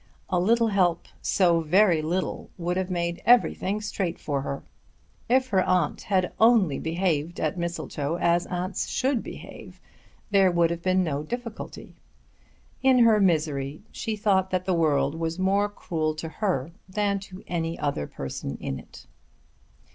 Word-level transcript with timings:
A 0.29 0.39
little 0.39 0.69
help, 0.69 1.05
so 1.21 1.59
very 1.59 2.01
little, 2.01 2.49
would 2.57 2.75
have 2.75 2.89
made 2.89 3.21
everything 3.23 3.81
straight 3.81 4.17
for 4.17 4.41
her! 4.41 4.63
If 5.29 5.49
her 5.49 5.61
aunt 5.61 6.01
had 6.01 6.33
only 6.39 6.79
behaved 6.79 7.39
at 7.39 7.55
Mistletoe 7.55 8.15
as 8.17 8.47
aunts 8.47 8.87
should 8.87 9.21
behave, 9.21 9.79
there 10.31 10.49
would 10.49 10.71
have 10.71 10.81
been 10.81 11.03
no 11.03 11.21
difficulty. 11.21 11.93
In 12.81 12.97
her 12.97 13.19
misery 13.19 13.83
she 13.91 14.15
thought 14.15 14.49
that 14.49 14.65
the 14.65 14.73
world 14.73 15.13
was 15.13 15.37
more 15.37 15.69
cruel 15.69 16.15
to 16.15 16.29
her 16.29 16.71
than 16.89 17.19
to 17.19 17.43
any 17.45 17.77
other 17.77 18.07
person 18.07 18.57
in 18.59 18.79
it. 18.79 19.05